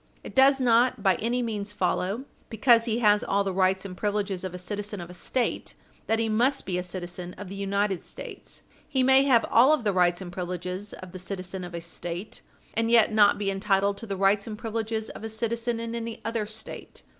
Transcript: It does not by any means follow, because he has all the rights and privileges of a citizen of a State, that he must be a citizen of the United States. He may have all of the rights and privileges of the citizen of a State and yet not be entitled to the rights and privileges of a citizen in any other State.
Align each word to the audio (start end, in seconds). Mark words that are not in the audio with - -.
It 0.23 0.33
does 0.33 0.59
not 0.59 1.03
by 1.03 1.13
any 1.17 1.43
means 1.43 1.73
follow, 1.73 2.25
because 2.49 2.85
he 2.85 3.01
has 3.01 3.23
all 3.23 3.43
the 3.43 3.53
rights 3.53 3.85
and 3.85 3.95
privileges 3.95 4.43
of 4.43 4.51
a 4.51 4.57
citizen 4.57 4.99
of 4.99 5.11
a 5.11 5.13
State, 5.13 5.75
that 6.07 6.17
he 6.17 6.27
must 6.27 6.65
be 6.65 6.79
a 6.79 6.81
citizen 6.81 7.35
of 7.37 7.49
the 7.49 7.55
United 7.55 8.01
States. 8.01 8.63
He 8.89 9.03
may 9.03 9.25
have 9.25 9.45
all 9.51 9.73
of 9.73 9.83
the 9.83 9.93
rights 9.93 10.19
and 10.19 10.31
privileges 10.31 10.93
of 10.93 11.11
the 11.11 11.19
citizen 11.19 11.63
of 11.63 11.75
a 11.75 11.81
State 11.81 12.41
and 12.73 12.89
yet 12.89 13.13
not 13.13 13.37
be 13.37 13.51
entitled 13.51 13.97
to 13.97 14.07
the 14.07 14.17
rights 14.17 14.47
and 14.47 14.57
privileges 14.57 15.11
of 15.11 15.23
a 15.23 15.29
citizen 15.29 15.79
in 15.79 15.93
any 15.93 16.19
other 16.25 16.47
State. 16.47 17.03